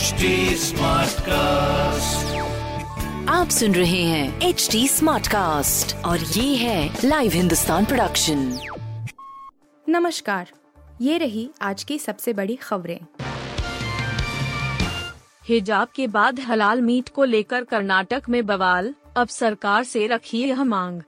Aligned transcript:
HD 0.00 0.28
Smartcast. 0.56 2.28
आप 3.28 3.48
सुन 3.48 3.74
रहे 3.74 4.02
हैं 4.02 4.40
एच 4.40 4.68
डी 4.72 4.88
स्मार्ट 4.88 5.26
कास्ट 5.26 5.94
और 6.04 6.18
ये 6.18 6.56
है 6.56 6.96
लाइव 7.04 7.32
हिंदुस्तान 7.32 7.84
प्रोडक्शन 7.84 8.60
नमस्कार 9.88 10.50
ये 11.00 11.18
रही 11.18 11.50
आज 11.62 11.84
की 11.84 11.98
सबसे 11.98 12.32
बड़ी 12.32 12.56
खबरें। 12.56 13.00
हिजाब 15.48 15.88
के 15.94 16.06
बाद 16.06 16.40
हलाल 16.40 16.80
मीट 16.80 17.08
को 17.08 17.24
लेकर 17.24 17.64
कर्नाटक 17.64 18.22
में 18.28 18.46
बवाल 18.46 18.94
अब 19.16 19.28
सरकार 19.28 19.84
से 19.84 20.06
रखी 20.06 20.42
यह 20.44 20.64
मांग। 20.64 21.02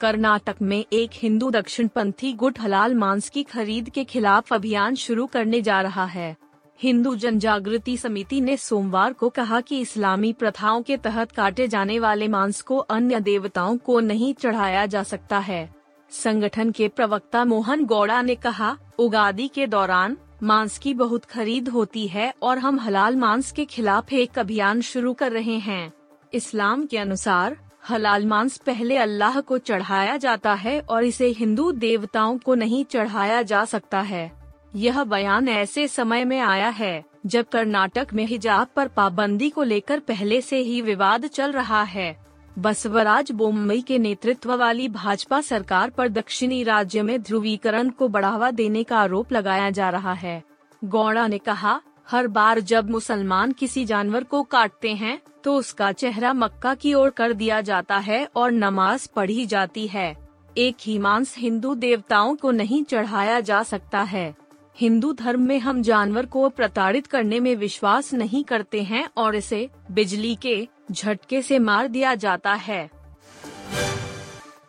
कर्नाटक 0.00 0.56
में 0.62 0.84
एक 0.92 1.10
हिंदू 1.14 1.50
दक्षिणपंथी 1.50 2.32
गुट 2.32 2.60
हलाल 2.60 2.94
मांस 2.94 3.28
की 3.28 3.42
खरीद 3.42 3.88
के 3.88 4.04
खिलाफ 4.04 4.52
अभियान 4.52 4.94
शुरू 4.94 5.26
करने 5.26 5.60
जा 5.60 5.80
रहा 5.80 6.04
है। 6.04 6.36
हिंदू 6.82 7.14
जनजागृति 7.14 7.96
समिति 7.96 8.40
ने 8.40 8.56
सोमवार 8.56 9.12
को 9.12 9.28
कहा 9.28 9.60
कि 9.60 9.80
इस्लामी 9.80 10.32
प्रथाओं 10.32 10.82
के 10.82 10.96
तहत 10.96 11.32
काटे 11.32 11.68
जाने 11.68 11.98
वाले 11.98 12.28
मांस 12.28 12.60
को 12.60 12.76
अन्य 12.76 13.20
देवताओं 13.20 13.76
को 13.76 14.00
नहीं 14.00 14.34
चढ़ाया 14.34 14.86
जा 14.86 15.02
सकता 15.02 15.38
है। 15.38 15.74
संगठन 16.10 16.70
के 16.70 16.88
प्रवक्ता 16.88 17.44
मोहन 17.44 17.84
गौड़ा 17.84 18.22
ने 18.22 18.34
कहा, 18.34 18.78
उगादी 18.98 19.48
के 19.48 19.66
दौरान, 19.66 20.16
मांस 20.42 20.78
की 20.78 20.94
बहुत 20.94 21.24
खरीद 21.24 21.68
होती 21.68 22.08
है 22.08 22.34
और 22.42 22.58
हम 22.58 22.78
हलाल 22.78 23.16
मांस 23.16 23.52
के 23.52 23.64
खिलाफ 23.64 24.12
एक 24.12 24.38
अभियान 24.38 24.80
शुरू 24.80 25.14
कर 25.14 25.32
रहे 25.32 25.58
हैं। 25.58 25.92
इस्लाम 26.34 26.86
के 26.86 26.98
अनुसार, 26.98 27.56
हलाल 27.90 28.26
मांस 28.26 28.58
पहले 28.58 28.96
अल्लाह 28.96 29.40
को 29.40 29.58
चढ़ाया 29.58 30.16
जाता 30.16 30.54
है 30.54 30.80
और 30.80 31.04
इसे 31.04 31.28
हिंदू 31.28 31.72
देवताओं 31.72 32.38
को 32.38 32.54
नहीं 32.54 32.84
चढ़ाया 32.84 33.42
जा 33.42 33.64
सकता 33.64 34.00
है। 34.00 34.37
यह 34.74 35.02
बयान 35.04 35.48
ऐसे 35.48 35.86
समय 35.88 36.24
में 36.24 36.38
आया 36.40 36.68
है, 36.68 37.04
जब 37.26 37.48
कर्नाटक 37.48 38.08
में 38.14 38.24
हिजाब 38.26 38.68
पर 38.76 38.88
पाबंदी 38.88 39.50
को 39.50 39.62
लेकर 39.62 39.98
पहले 39.98 40.40
से 40.40 40.58
ही 40.58 40.80
विवाद 40.80 41.26
चल 41.26 41.52
रहा 41.52 41.82
है। 41.82 42.16
बसवराज 42.56 43.30
बोम्बई 43.32 43.80
के 43.80 43.98
नेतृत्व 43.98 44.54
वाली 44.56 44.88
भाजपा 44.88 45.40
सरकार 45.40 45.90
पर 45.90 46.08
दक्षिणी 46.08 46.62
राज्य 46.62 47.02
में 47.02 47.20
ध्रुवीकरण 47.22 47.90
को 47.90 48.08
बढ़ावा 48.08 48.50
देने 48.50 48.82
का 48.84 48.98
आरोप 48.98 49.32
लगाया 49.32 49.70
जा 49.70 49.90
रहा 49.90 50.12
है। 50.12 50.42
गौड़ा 50.82 51.26
ने 51.26 51.38
कहा, 51.38 51.80
हर 52.08 52.26
बार 52.26 52.60
जब 52.60 52.90
मुसलमान 52.90 53.52
किसी 53.52 53.84
जानवर 53.84 54.24
को 54.24 54.42
काटते 54.42 54.94
हैं 54.94 55.18
तो 55.44 55.54
उसका 55.54 55.90
चेहरा 55.92 56.32
मक्का 56.32 56.74
की 56.74 56.94
ओर 56.94 57.10
कर 57.10 57.32
दिया 57.32 57.60
जाता 57.60 57.98
है 57.98 58.26
और 58.36 58.50
नमाज़ 58.52 59.08
पढ़ी 59.16 59.46
जाती 59.46 59.86
है। 59.86 60.16
एक 60.58 60.76
ही 60.80 60.98
मांस 60.98 61.34
हिंदू 61.38 61.74
देवताओं 61.74 62.34
को 62.36 62.50
नहीं 62.50 62.82
चढ़ाया 62.84 63.40
जा 63.40 63.62
सकता 63.62 64.00
है। 64.02 64.34
हिंदू 64.80 65.12
धर्म 65.12 65.40
में 65.40 65.58
हम 65.58 65.82
जानवर 65.82 66.26
को 66.26 66.48
प्रताड़ित 66.48 67.06
करने 67.06 67.40
में 67.40 67.56
विश्वास 67.56 68.14
नहीं 68.14 68.44
करते 68.44 68.82
हैं 68.82 69.08
और 69.16 69.36
इसे 69.36 69.70
बिजली 69.90 70.34
के 70.34 70.68
झटके 70.92 71.42
से 71.42 71.58
मार 71.58 71.88
दिया 71.88 72.14
जाता 72.14 72.54
है। 72.54 72.90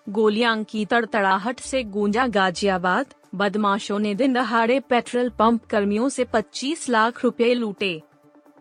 गोलियाँ 0.09 0.63
की 0.63 0.85
तड़तड़ाहट 0.85 1.59
से 1.59 1.83
गूंजा 1.83 2.27
गाजियाबाद, 2.27 3.05
बदमाशों 3.35 3.99
ने 3.99 4.15
दिन 4.15 4.33
दहाड़े 4.33 4.79
पेट्रोल 4.79 5.29
पंप 5.29 5.65
कर्मियों 5.65 6.09
से 6.09 6.25
25 6.25 6.89
लाख 6.89 7.23
रुपए 7.23 7.53
लूटे। 7.53 8.01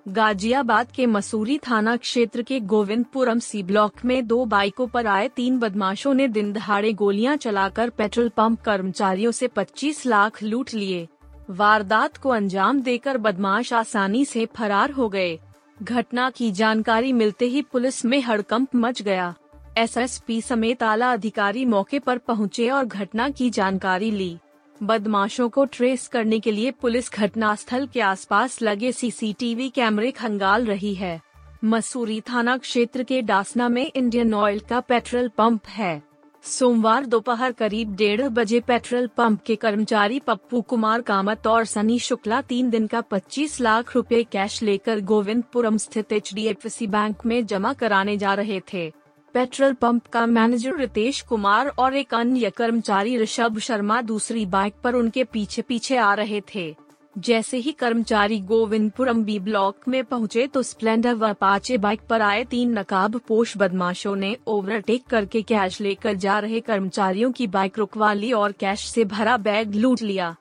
गाजियाबाद 0.09 0.93
के 0.93 1.07
मसूरी 1.07 1.59
थाना 1.59 1.97
क्षेत्र 1.97 2.43
के 2.43 2.61
गोविंदपुरम 2.61 3.39
सी 3.39 3.63
ब्लॉक 3.63 3.93
में 4.05 4.27
दो 4.27 4.45
बाइकों 4.45 4.87
पर 4.87 5.07
आए 5.07 5.29
तीन 5.29 5.59
बदमाशों 5.59 6.15
ने 6.15 6.29
दिन 6.29 6.53
दहाड़े 6.53 6.93
गोलियाँ 6.93 7.37
चलाकर 7.37 7.91
पेट्रोल 7.91 8.29
पंप 8.29 8.61
कर्मचारियों 8.61 9.31
से 9.33 9.49
25 9.49 10.07
लाख 10.07 10.43
लूट 10.43 10.75
लिए। 10.75 11.09
वारदात 11.51 12.17
को 12.17 12.29
अंजाम 12.29 12.81
देकर 12.83 13.19
बदमाश 13.19 13.73
आसानी 13.73 14.25
से 14.25 14.47
फरार 14.47 14.91
हो 14.91 15.09
गए। 15.09 15.39
घटना 15.83 16.31
की 16.31 16.51
जानकारी 16.53 17.13
मिलते 17.13 17.45
ही 17.45 17.63
पुलिस 17.63 18.05
में 18.05 18.21
हड़कंप 18.23 18.69
मच 18.75 19.03
गया। 19.03 19.35
एसएसपी 19.79 20.41
समेत 20.41 20.83
आला 20.83 21.13
अधिकारी 21.13 21.65
मौके 21.65 21.99
पर 21.99 22.19
पहुँचे 22.19 22.69
और 22.71 22.85
घटना 22.85 23.29
की 23.29 23.51
जानकारी 23.51 24.11
ली। 24.11 24.39
बदमाशों 24.83 25.49
को 25.49 25.65
ट्रेस 25.65 26.09
करने 26.09 26.41
के 26.41 26.53
लिए 26.53 26.71
पुलिस 26.71 27.13
घटनास्थल 27.13 27.87
के 27.87 28.01
आसपास 28.01 28.63
लगे 28.63 28.93
सीसीटीवी 28.93 29.69
कैमरे 29.69 30.11
खंगाल 30.11 30.65
रही 30.65 30.95
है। 30.95 31.21
मसूरी 31.65 32.21
थाना 32.21 32.57
क्षेत्र 32.57 33.03
के 33.03 33.23
डासना 33.23 33.69
में 33.69 33.93
इंडियन 33.97 34.35
ऑयल 34.35 34.61
का 34.61 34.81
पेट्रोल 34.81 35.29
पंप 35.29 35.67
है। 35.67 36.08
सोमवार 36.49 37.07
दोपहर 37.07 37.53
करीब 37.53 37.95
डेढ़ 37.97 38.21
बजे 38.29 38.61
पेट्रोल 38.61 39.07
पंप 39.07 39.41
के 39.47 39.57
कर्मचारी 39.57 40.21
पप्पू 40.21 40.61
कुमार 40.61 41.01
कामत 41.01 41.47
और 41.47 41.65
सनी 41.65 41.99
शुक्ला 41.99 42.41
तीन 42.43 42.71
दिन 42.71 42.87
का 42.87 43.03
25 43.03 43.61
लाख 43.61 43.95
रुपए 43.97 44.23
कैश 44.25 44.63
लेकर 44.63 45.01
गोविंदपुरम 45.01 45.77
स्थित 45.77 46.13
एचडीएफसी 46.13 46.87
बैंक 46.87 47.27
में 47.27 47.47
जमा 47.47 47.73
कराने 47.73 48.17
जा 48.17 48.35
रहे 48.35 48.61
थे। 48.73 48.91
पेट्रोल 49.35 49.73
पंप 49.73 50.07
का 50.07 50.27
मैनेजर 50.27 50.77
रितेश 50.77 51.21
कुमार 51.21 51.69
और 51.79 51.97
एक 51.97 52.15
अन्य 52.15 52.51
कर्मचारी 52.51 53.17
ऋषभ 53.19 53.59
शर्मा 53.59 54.01
दूसरी 54.03 54.47
बाइक 54.47 54.75
पर 54.85 54.95
उनके 54.95 55.25
पीछे 55.25 55.63
पीछे 55.63 55.97
आ 55.97 56.15
रहे 56.15 56.43
थे। 56.55 56.75
जैसे 57.19 57.57
ही 57.57 57.71
कर्मचारी 57.73 58.39
गोविंदपुरम 58.41 59.23
बी 59.25 59.39
ब्लॉक 59.39 59.89
में 59.89 60.05
पहुँचे 60.05 60.47
तो 60.47 60.63
स्प्लेंडर 60.63 61.15
व 61.15 61.33
पाचे 61.33 61.79
बाइक 61.79 62.01
पर 62.11 62.23
आए 62.23 62.45
तीन 62.45 62.79
नकाब 62.79 63.21
पोष 63.29 63.57
बदमाशों 63.57 64.15
ने 64.17 64.37
ओवरटेक 64.47 65.07
करके 65.07 65.43
कैश 65.43 65.81
लेकर 65.81 66.15
जा 66.15 66.39
रहे 66.39 66.61
कर्मचारियों 66.61 67.31
की 67.33 67.47
बाइक 67.47 67.79
रुकवा 67.79 68.13
ली 68.13 68.33
और 68.33 68.53
कैश 68.53 68.85
से 68.89 69.05
भरा 69.05 69.37
बैग 69.37 69.75
लूट 69.75 70.03
लिया। 70.03 70.35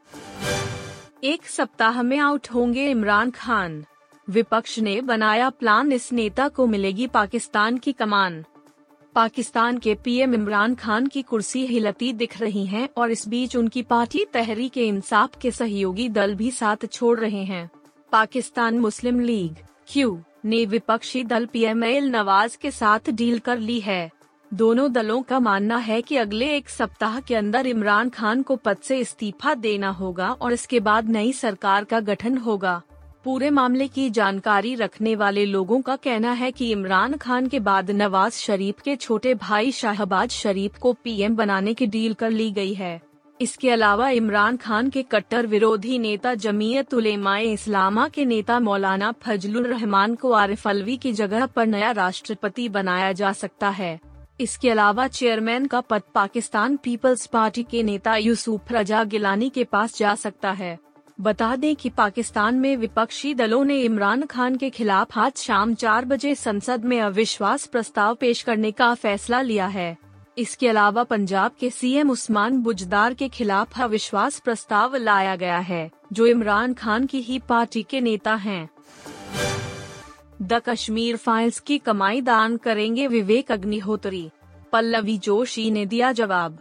एक 1.23 1.47
सप्ताह 1.47 2.01
में 2.01 2.17
आउट 2.19 2.47
होंगे 2.53 2.89
इमरान 2.89 3.31
खान। 3.31 3.83
विपक्ष 4.27 4.77
ने 4.79 4.99
बनाया 5.01 5.49
प्लान, 5.49 5.91
इस 5.91 6.11
नेता 6.13 6.47
को 6.47 6.67
मिलेगी 6.67 7.07
पाकिस्तान 7.07 7.77
की 7.77 7.91
कमान। 7.91 8.43
पाकिस्तान 9.17 9.78
के 9.78 9.95
पीएम 9.95 10.33
इमरान 10.33 10.75
खान 10.75 11.07
की 11.07 11.22
कुर्सी 11.22 11.66
हिलती 11.66 12.13
दिख 12.13 12.41
रही 12.41 12.66
है 12.66 12.89
और 12.97 13.11
इस 13.11 13.28
बीच 13.28 13.55
उनकी 13.55 13.81
पार्टी 13.81 14.25
तहरीक 14.33 14.78
इंसाफ 14.78 15.38
के 15.41 15.51
सहयोगी 15.51 16.09
दल 16.09 16.35
भी 16.35 16.51
साथ 16.51 16.85
छोड़ 16.91 17.19
रहे 17.19 17.44
हैं। 17.44 17.69
पाकिस्तान 18.11 18.79
मुस्लिम 18.79 19.19
लीग, 19.19 19.55
क्यू, 19.88 20.19
ने 20.45 20.66
विपक्षी 20.66 21.23
दल 21.23 21.45
पीएमएल 21.45 22.09
नवाज़ 22.09 22.57
के 22.57 22.72
साथ 22.72 23.09
डील 23.09 23.39
कर 23.39 23.59
ली 23.59 23.79
है। 23.79 24.11
दोनों 24.53 24.91
दलों 24.91 25.22
का 25.22 25.39
मानना 25.39 25.78
है 25.78 26.01
कि 26.01 26.17
अगले 26.17 26.55
एक 26.55 26.69
सप्ताह 26.69 27.19
के 27.19 27.35
अंदर 27.35 27.67
इमरान 27.67 28.09
खान 28.09 28.41
को 28.41 28.55
पद 28.55 28.78
से 28.78 28.97
इस्तीफा 28.97 29.53
देना 29.53 29.89
होगा 29.89 30.31
और 30.31 30.53
इसके 30.53 30.79
बाद 30.79 31.09
नई 31.09 31.34
सरकार 31.34 31.84
का 31.84 31.99
गठन 31.99 32.38
होगा। 32.38 32.81
पूरे 33.27 33.49
मामले 33.49 33.88
की 33.88 34.09
जानकारी 34.09 34.73
रखने 34.75 35.15
वाले 35.15 35.45
लोगों 35.45 35.81
का 35.81 35.95
कहना 35.95 36.31
है 36.31 36.51
कि 36.51 36.69
इमरान 36.71 37.15
खान 37.17 37.47
के 37.47 37.59
बाद 37.59 37.91
नवाज़ 37.91 38.33
शरीफ 38.33 38.81
के 38.81 38.95
छोटे 38.95 39.33
भाई 39.33 39.71
शाहबाज 39.71 40.29
शरीफ 40.29 40.77
को 40.77 40.93
पीएम 40.93 41.35
बनाने 41.35 41.73
की 41.73 41.87
डील 41.87 42.13
कर 42.13 42.31
ली 42.31 42.51
गई 42.51 42.73
है। 42.73 43.01
इसके 43.39 43.71
अलावा 43.71 44.09
इमरान 44.09 44.57
खान 44.57 44.89
के 44.89 45.03
कट्टर 45.03 45.47
विरोधी 45.47 45.99
नेता 45.99 46.33
जमीयत 46.35 46.93
उलेमाए 46.93 47.43
इस्लामा 47.43 48.07
के 48.07 48.25
नेता 48.25 48.59
मौलाना 48.59 49.11
फजलुर 49.21 49.67
रहमान 49.67 50.16
को 50.16 50.31
आरिफ 50.31 50.67
अलवी 50.67 50.97
की 50.97 51.13
जगह 51.13 51.45
पर 51.45 51.67
नया 51.67 51.91
राष्ट्रपति 51.91 52.69
बनाया 52.69 53.11
जा 53.11 53.33
सकता 53.33 53.69
है। 53.69 53.99
इसके 54.39 54.69
अलावा 54.69 55.07
चेयरमैन 55.07 55.66
का 55.66 55.81
पद 55.81 56.01
पाकिस्तान 56.16 56.77
पीपल्स 56.77 57.25
पार्टी 57.25 57.63
के 57.63 57.83
नेता 57.83 58.16
यूसुफ 58.16 58.71
रजा 58.71 59.03
गिलानी 59.03 59.49
के 59.49 59.63
पास 59.63 59.97
जा 59.97 60.16
सकता 60.16 60.51
है। 60.51 60.77
बता 61.22 61.55
दें 61.55 61.75
कि 61.75 61.89
पाकिस्तान 61.89 62.55
में 62.55 62.78
विपक्षी 62.78 63.33
दलों 63.33 63.66
ने 63.66 63.79
इमरान 63.81 64.23
खान 64.23 64.55
के 64.55 64.69
खिलाफ 64.69 65.17
आज 65.17 65.38
शाम 65.38 65.73
चार 65.73 66.05
बजे 66.05 66.35
संसद 66.35 66.85
में 66.85 67.01
अविश्वास 67.01 67.66
प्रस्ताव 67.66 68.16
पेश 68.16 68.41
करने 68.41 68.72
का 68.72 68.94
फैसला 68.94 69.41
लिया 69.41 69.67
है। 69.67 69.97
इसके 70.38 70.67
अलावा 70.67 71.03
पंजाब 71.03 71.51
के 71.59 71.69
सीएम 71.69 72.09
उस्मान 72.09 72.57
बुजदार 72.57 73.13
के 73.13 73.29
खिलाफ 73.29 73.81
अविश्वास 73.81 74.39
प्रस्ताव 74.39 74.95
लाया 74.95 75.35
गया 75.35 75.57
है, 75.57 75.91
जो 76.13 76.25
इमरान 76.25 76.73
खान 76.73 77.05
की 77.05 77.22
ही 77.22 77.39
पार्टी 77.39 77.84
के 77.84 78.02
नेता 78.02 78.35
हैं। 78.35 78.69
द 80.41 80.61
कश्मीर 80.66 81.17
फाइल्स 81.17 81.59
की 81.59 81.78
कमाई 81.78 82.22
दान 82.22 82.58
करेंगे 82.58 83.08
विवेक 83.08 83.52
अग्निहोत्री। 83.52 84.29
पल्लवी 84.72 85.17
जोशी 85.17 85.72
ने 85.72 85.85
दिया 85.85 86.11
जवाब। 86.11 86.59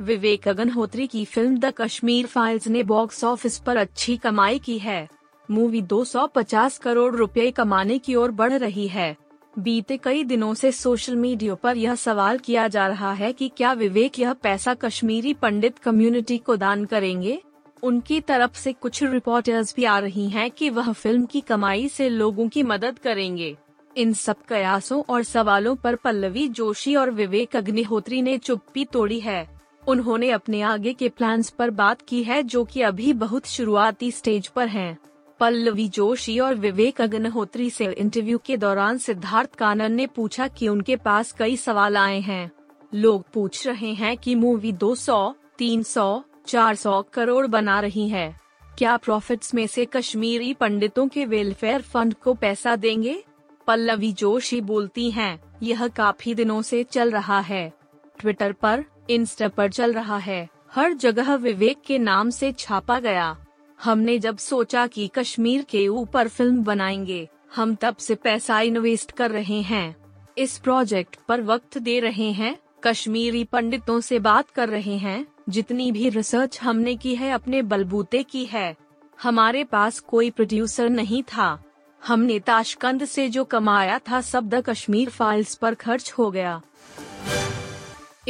विवेक 0.00 0.48
अग्निहोत्री 0.48 1.06
की 1.06 1.24
फ़िल्म 1.24 1.58
द 1.58 1.64
कश्मीर 1.64 2.26
फाइल्स 2.26 2.68
ने 2.68 2.82
बॉक्स 2.82 3.24
ऑफ़िस 3.24 3.58
पर 3.58 3.76
अच्छी 3.76 4.16
कमाई 4.16 4.58
की 4.58 4.78
है। 4.78 5.08
मूवी 5.50 5.82
250 5.82 6.78
करोड़ 6.78 7.16
रुपए 7.16 7.50
कमाने 7.50 7.98
की 7.98 8.14
ओर 8.14 8.30
बढ़ 8.30 8.52
रही 8.52 8.88
है। 8.88 9.16
बीते 9.58 9.96
कई 9.96 10.24
दिनों 10.24 10.54
से 10.54 10.72
सोशल 10.72 11.16
मीडिया 11.16 11.54
पर 11.54 11.76
यह 11.76 11.94
सवाल 11.94 12.38
किया 12.38 12.68
जा 12.68 12.86
रहा 12.86 13.12
है 13.12 13.32
कि 13.32 13.48
क्या 13.56 13.72
विवेक 13.72 14.18
यह 14.18 14.32
पैसा 14.32 14.74
कश्मीरी 14.74 15.34
पंडित 15.34 15.78
कम्युनिटी 15.78 16.38
को 16.38 16.56
दान 16.56 16.84
करेंगे? 16.84 17.42
उनकी 17.82 18.20
तरफ़ 18.20 18.54
से 18.54 18.72
कुछ 18.72 19.02
रिपोर्टर्स 19.02 19.76
भी 19.76 19.84
आ 19.84 19.98
रही 19.98 20.28
हैं 20.28 20.50
कि 20.50 20.70
वह 20.70 20.92
फ़िल्म 20.92 21.26
की 21.26 21.40
कमाई 21.40 21.88
से 21.88 22.08
लोगों 22.08 22.48
की 22.48 22.62
मदद 22.62 22.98
करेंगे। 22.98 23.56
इन 23.96 24.12
सब 24.12 24.36
कयासों 24.48 25.02
और 25.08 25.22
सवालों 25.22 25.76
पर 25.76 25.96
पल्लवी 25.96 26.48
जोशी 26.48 26.94
और 26.94 27.10
विवेक 27.10 27.56
अग्निहोत्री 27.56 28.22
ने 28.22 28.38
चुप्पी 28.38 28.84
तोड़ी 28.84 29.20
है। 29.20 29.59
उन्होंने 29.90 30.30
अपने 30.30 30.62
आगे 30.62 30.92
के 30.92 31.08
प्लान्स 31.08 31.50
पर 31.50 31.70
बात 31.70 32.02
की 32.02 32.22
है 32.22 32.42
जो 32.42 32.64
कि 32.64 32.82
अभी 32.82 33.12
बहुत 33.12 33.46
शुरुआती 33.46 34.10
स्टेज 34.10 34.48
पर 34.48 34.68
हैं। 34.68 34.98
पल्लवी 35.40 35.88
जोशी 35.88 36.38
और 36.38 36.54
विवेक 36.54 37.00
अग्निहोत्री 37.00 37.70
से 37.70 37.84
इंटरव्यू 37.84 38.38
के 38.38 38.56
दौरान 38.56 38.98
सिद्धार्थ 38.98 39.54
कानन 39.54 39.92
ने 39.92 40.06
पूछा 40.06 40.48
कि 40.48 40.68
उनके 40.68 40.96
पास 40.96 41.32
कई 41.32 41.56
सवाल 41.56 41.96
आए 41.96 42.20
हैं। 42.20 42.50
लोग 42.94 43.24
पूछ 43.32 43.66
रहे 43.66 43.92
हैं 43.92 44.16
कि 44.16 44.34
मूवी 44.34 44.72
200, 44.72 45.34
300, 45.58 46.24
400 46.46 47.02
करोड़ 47.02 47.46
बना 47.46 47.80
रही 47.80 48.08
है। 48.08 48.40
क्या 48.78 48.96
प्रॉफिट्स 48.96 49.54
में 49.54 49.66
से 49.66 49.84
कश्मीरी 49.84 50.54
पंडितों 50.54 51.08
के 51.08 51.24
वेलफेयर 51.24 51.82
फंड 51.82 52.14
को 52.14 52.34
पैसा 52.34 52.76
देंगे? 52.76 53.24
पल्लवी 53.66 54.12
जोशी 54.12 54.60
बोलती 54.60 55.10
हैं, 55.10 55.40
यह 55.62 55.88
काफ़ी 55.88 56.34
दिनों 56.34 56.62
से 56.62 56.82
चल 56.82 57.10
रहा 57.10 57.40
है। 57.40 57.72
ट्विटर 58.18 58.52
पर 58.52 58.84
इंस्टा 59.10 59.48
पर 59.48 59.70
चल 59.70 59.92
रहा 59.92 60.16
है। 60.16 60.48
हर 60.74 60.92
जगह 60.92 61.34
विवेक 61.34 61.76
के 61.86 61.98
नाम 61.98 62.30
से 62.30 62.52
छापा 62.52 63.00
गया। 63.00 63.44
हमने 63.84 64.18
जब 64.18 64.38
सोचा 64.38 64.86
कि 64.86 65.10
कश्मीर 65.14 65.62
के 65.62 65.88
ऊपर 65.88 66.28
फ़िल्म 66.28 66.64
बनाएँगे, 66.64 67.28
हम 67.56 67.74
तब 67.74 67.96
से 67.96 68.14
पैसा 68.14 68.60
इन्वेस्ट 68.60 69.12
कर 69.12 69.30
रहे 69.30 69.60
हैं। 69.62 69.96
इस 70.38 70.58
प्रोजेक्ट 70.58 71.16
पर 71.28 71.42
वक्त 71.42 71.78
दे 71.78 72.00
रहे 72.00 72.32
हैं। 72.32 72.56
कश्मीरी 72.84 73.44
पंडितों 73.44 74.00
से 74.00 74.18
बात 74.18 74.50
कर 74.50 74.68
रहे 74.68 74.96
हैं। 74.96 75.26
जितनी 75.48 75.92
भी 75.92 76.08
रिसर्च 76.08 76.60
हमने 76.62 76.96
की 76.96 77.14
है, 77.14 77.32
अपने 77.32 77.62
बलबूते 77.62 78.22
की 78.22 78.44
है। 78.44 78.76
हमारे 79.22 79.64
पास 79.64 80.00
कोई 80.00 80.30
प्रोड्यूसर 80.30 80.90
नहीं 80.90 81.22
था। 81.22 81.64
हमने 82.06 82.38
ताशकंद 82.38 83.04
से 83.04 83.28
जो 83.28 83.44
कमाया 83.44 83.98
था, 83.98 84.20
सब 84.20 84.48
द 84.48 84.62
कश्मीर 84.66 85.10
फाइल्स 85.10 85.54
पर 85.54 85.74
खर्च 85.74 86.12
हो 86.12 86.30
गया। 86.30 86.62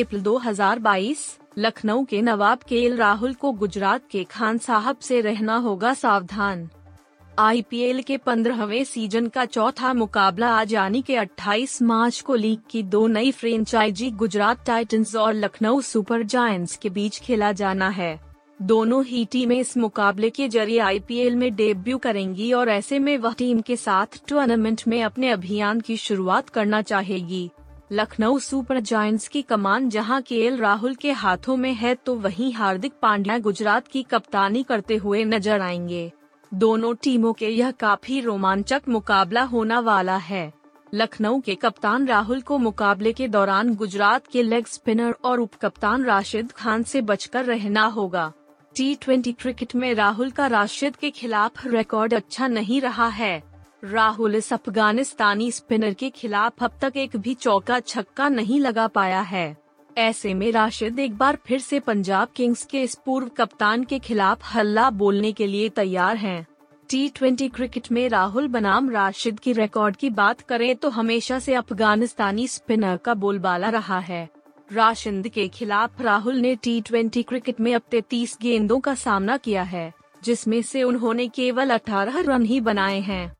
अप्रैल 0.03 0.23
2022 0.23 1.39
लखनऊ 1.59 2.05
के 2.05 2.23
नवाब 2.23 2.59
के 2.69 2.85
एल 2.85 2.97
राहुल 2.97 3.35
को 3.35 3.53
गुजरात 3.53 4.03
के 4.11 4.25
खान 4.25 4.59
साहब 4.59 4.97
से 4.97 5.21
रहना 5.21 5.57
होगा 5.57 5.95
सावधान। 5.95 6.69
आईपीएल 7.39 8.03
के 8.03 8.17
पंद्रहवें 8.17 8.85
सीज़न 8.85 9.29
का 9.29 9.45
चौथा 9.45 9.95
मुकाबला 9.95 10.49
आज 10.49 10.73
यानी 10.73 11.03
के 11.03 11.17
28 11.17 11.83
मार्च 11.83 12.21
को 12.21 12.35
लीग 12.35 12.59
की 12.71 12.83
दो 12.83 13.07
नई 13.07 13.31
फ्रेंचाइजी 13.31 14.11
गुजरात 14.11 14.67
टाइटंस 14.67 15.17
और 15.17 15.35
लखनऊ 15.35 15.81
सुपर 15.81 16.23
जायंट्स 16.23 16.77
के 16.77 16.91
बीच 16.91 17.19
खेला 17.19 17.53
जाना 17.53 17.89
है। 17.89 18.21
दोनों 18.63 19.05
ही 19.05 19.25
टीमें 19.25 19.61
इस 19.61 19.77
मुकाबले 19.77 20.31
के 20.31 20.49
ज़रिए 20.49 20.79
आईपीएल 20.79 21.37
में 21.37 21.55
डेब्यू 21.55 21.99
करेंगी 21.99 22.53
और 22.53 22.69
ऐसे 22.69 22.99
में 22.99 23.19
वह 23.19 23.33
टीम 23.33 23.61
के 23.61 23.77
साथ 23.77 24.07
टूर्नामेंट 24.29 24.83
में 24.89 25.03
अपने 25.03 25.31
अभियान 25.31 25.81
की 25.81 25.97
शुरुआत 25.97 26.49
करना 26.49 26.83
चाहेगी। 26.83 27.51
लखनऊ 27.91 28.39
सुपर 28.39 28.79
जायंट्स 28.81 29.27
की 29.29 29.41
कमान 29.43 29.89
जहाँ 29.91 30.21
केएल 30.23 30.57
राहुल 30.57 30.95
के 30.95 31.13
हाथों 31.13 31.57
में 31.57 31.73
है 31.75 31.95
तो 31.97 32.15
वहीं 32.15 32.53
हार्दिक 32.53 32.93
पांड्या 33.03 33.39
गुजरात 33.39 33.89
की 33.89 34.03
कप्तानी 34.03 34.63
करते 34.63 34.97
हुए 34.97 35.25
नज़र 35.25 35.61
आएँगे। 35.61 36.13
दोनों 36.53 36.95
टीमों 36.95 37.33
के 37.33 37.49
यह 37.49 37.71
काफ़ी 37.71 38.21
रोमांचक 38.21 38.83
मुकाबला 38.89 39.43
होना 39.43 39.81
वाला 39.81 40.17
है। 40.17 40.53
लखनऊ 40.95 41.41
के 41.41 41.55
कप्तान 41.55 42.07
राहुल 42.07 42.41
को 42.41 42.59
मुकाबले 42.59 43.13
के 43.13 43.29
दौरान 43.29 43.75
गुजरात 43.75 44.27
के 44.27 44.43
लेग 44.43 44.67
स्पिनर 44.67 45.15
और 45.25 45.41
उप 45.41 45.55
कप्तान 45.55 46.05
राशिद 46.05 46.53
खान 46.53 46.83
से 46.83 47.01
बचकर 47.03 47.45
रहना 47.45 47.85
होगा। 47.89 48.33
टी 48.77 48.95
ट्वेंटी 48.95 49.33
क्रिकेट 49.33 49.75
में 49.75 49.93
राहुल 49.95 50.31
का 50.31 50.47
राशिद 50.47 50.97
के 50.97 51.11
खिलाफ 51.11 51.67
रिकॉर्ड 51.67 52.15
अच्छा 52.15 52.47
नहीं 52.49 52.81
रहा 52.81 53.09
है। 53.09 53.50
राहुल 53.83 54.35
इस 54.35 54.53
अफगानिस्तानी 54.53 55.51
स्पिनर 55.51 55.93
के 55.95 56.09
खिलाफ 56.11 56.63
अब 56.63 56.73
तक 56.81 56.97
एक 56.97 57.17
भी 57.17 57.35
चौका 57.35 57.79
छक्का 57.81 58.29
नहीं 58.29 58.59
लगा 58.61 58.87
पाया 58.87 59.21
है। 59.21 59.57
ऐसे 59.97 60.35
में 60.35 60.51
राशिद 60.53 60.99
एक 60.99 61.17
बार 61.17 61.39
फिर 61.47 61.61
से 61.61 61.81
पंजाब 61.81 62.29
किंग्स 62.37 62.65
के 62.65 62.83
इस 62.83 62.95
पूर्व 63.07 63.29
कप्तान 63.29 63.85
के 63.85 63.99
खिलाफ 63.99 64.55
हल्ला 64.55 64.91
बोलने 64.91 65.33
के 65.33 65.47
लिए 65.47 65.69
तैयार 65.69 66.17
हैं। 66.17 66.47
टी 66.91 67.09
क्रिकेट 67.09 67.91
में 67.93 68.09
राहुल 68.09 68.49
बनाम 68.49 68.91
राशिद 68.91 69.41
की 69.41 69.53
रिकॉर्ड 69.53 69.97
की 69.97 70.11
बात 70.11 70.41
करें 70.41 70.75
तो 70.77 70.89
हमेशा 70.89 71.39
से 71.39 71.55
अफगानिस्तानी 71.55 72.47
स्पिनर 72.49 72.97
का 72.97 73.15
बोलबाला 73.15 73.69
रहा 73.69 73.99
है। 73.99 74.29
राशिद 74.73 75.29
के 75.29 75.49
खिलाफ 75.49 76.01
राहुल 76.03 76.37
ने 76.37 76.55
टी 76.57 76.81
क्रिकेट 76.83 77.61
में 77.61 77.75
अब 77.75 77.83
तैतीस 77.91 78.39
गेंदों 78.43 78.81
का 78.81 78.95
सामना 78.95 79.37
किया 79.37 79.63
है, 79.63 79.93
जिसमें 80.23 80.63
से 80.63 80.83
उन्होंने 80.83 81.29
केवल 81.29 81.71
18 81.71 82.21
रन 82.27 82.45
ही 82.45 82.61
बनाए 82.61 83.01
हैं। 83.01 83.40